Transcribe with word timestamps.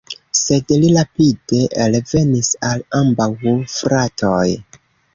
Sed 0.37 0.71
li 0.83 0.89
rapide 0.95 1.59
revenis 1.97 2.51
al 2.73 2.85
ambaŭ 3.03 3.31
fratoj. 3.79 4.45